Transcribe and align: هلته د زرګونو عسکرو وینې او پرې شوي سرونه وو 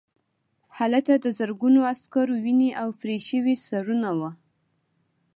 هلته 0.77 1.13
د 1.17 1.25
زرګونو 1.39 1.79
عسکرو 1.91 2.35
وینې 2.43 2.69
او 2.81 2.87
پرې 3.01 3.17
شوي 3.27 3.55
سرونه 3.67 4.09
وو 4.17 4.29